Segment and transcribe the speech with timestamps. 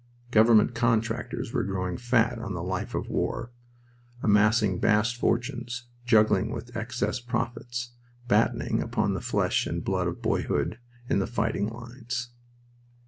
[0.31, 3.51] Government contractors were growing fat on the life of war,
[4.23, 7.91] amassing vast fortunes, juggling with excess profits,
[8.27, 12.29] battening upon the flesh and blood of boyhood in the fighting lines.